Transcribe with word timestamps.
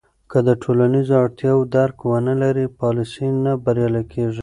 که 0.31 0.37
د 0.47 0.49
ټولنیزو 0.61 1.13
اړتیاوو 1.23 1.69
درک 1.75 1.97
ونه 2.09 2.33
لرې، 2.41 2.65
پالیسۍ 2.79 3.27
نه 3.45 3.51
بریالۍ 3.65 4.03
کېږي. 4.13 4.39